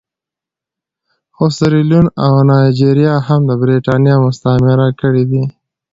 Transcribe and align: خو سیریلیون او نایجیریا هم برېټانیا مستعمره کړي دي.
خو 1.35 1.45
سیریلیون 1.57 2.07
او 2.23 2.33
نایجیریا 2.47 3.15
هم 3.27 3.41
برېټانیا 3.61 4.15
مستعمره 4.25 4.87
کړي 5.01 5.23
دي. 5.31 5.43